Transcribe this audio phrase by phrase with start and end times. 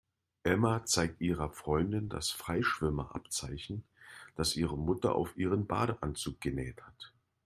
[0.43, 3.83] Emma zeigt ihrer Freundin das Freischwimmer-Abzeichen,
[4.35, 7.13] das ihre Mutter auf ihren Badeanzug genäht hat.